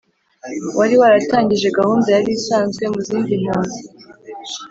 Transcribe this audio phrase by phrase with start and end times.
[0.77, 3.81] wari waratangije gahunda yarisanzwe muzindi mpunzi